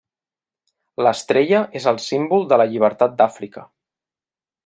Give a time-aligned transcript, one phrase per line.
[1.07, 3.67] L'estrella és el símbol de la llibertat d'Àfrica.